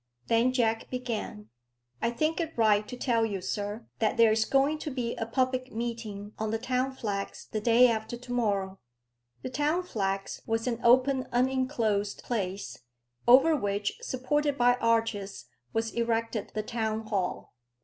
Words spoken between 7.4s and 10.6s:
the day after to morrow." The Town Flags